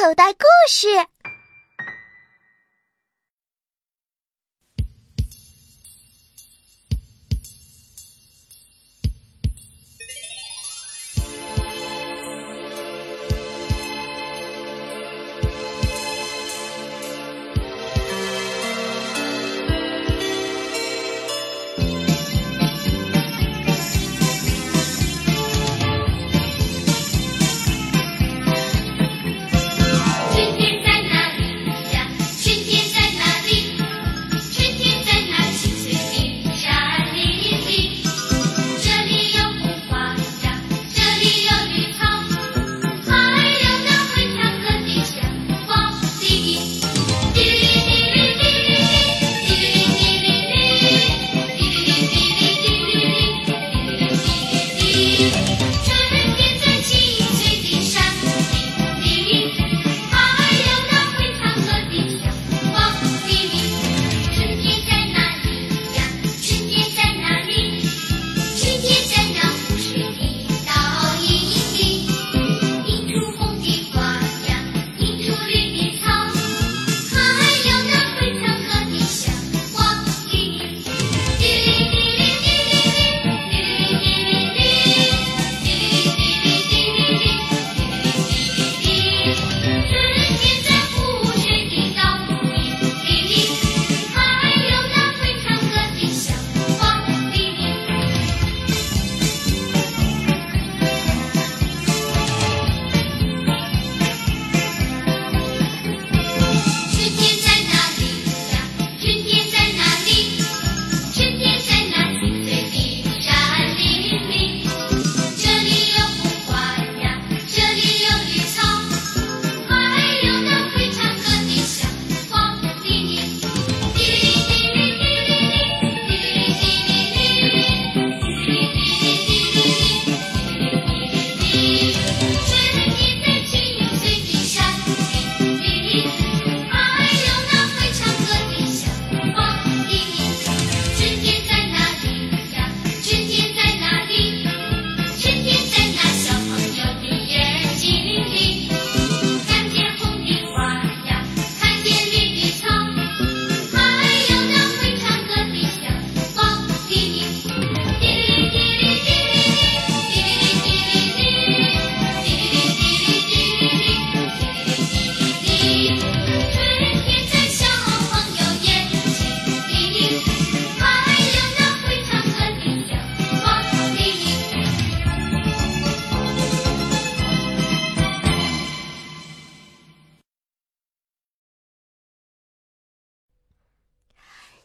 [0.00, 0.88] 口袋故事。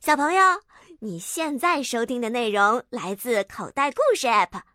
[0.06, 0.42] 小朋友，
[1.00, 4.75] 你现在收听的内容来自口袋故事 App。